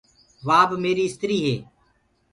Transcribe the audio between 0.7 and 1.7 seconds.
ميآريٚ استريٚ هي۔